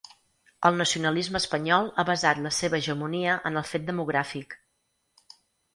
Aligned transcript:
El 0.69 0.77
nacionalisme 0.79 1.41
espanyol 1.43 1.91
ha 2.03 2.07
basat 2.09 2.41
la 2.47 2.55
seva 2.61 2.81
hegemonia 2.81 3.37
en 3.53 3.61
el 3.63 3.69
fet 3.75 3.87
demogràfic. 3.93 4.59